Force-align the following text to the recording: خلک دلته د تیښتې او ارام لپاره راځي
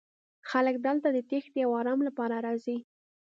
خلک 0.49 0.75
دلته 0.87 1.07
د 1.11 1.17
تیښتې 1.29 1.59
او 1.65 1.71
ارام 1.81 1.99
لپاره 2.07 2.35
راځي 2.45 2.77